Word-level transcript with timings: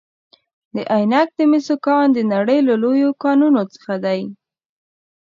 د 0.75 0.75
عینک 0.95 1.29
د 1.37 1.39
مسو 1.51 1.75
کان 1.85 2.07
د 2.13 2.19
نړۍ 2.33 2.59
له 2.67 2.73
لویو 2.83 3.09
کانونو 3.23 3.61
څخه 3.73 3.93
دی. 4.05 4.21